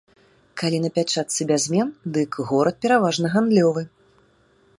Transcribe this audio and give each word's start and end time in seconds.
Калі 0.61 0.77
на 0.85 0.89
пячатцы 0.95 1.41
бязмен, 1.53 1.89
дык 2.17 2.31
горад 2.53 2.75
пераважна 2.87 3.25
гандлёвы. 3.37 3.81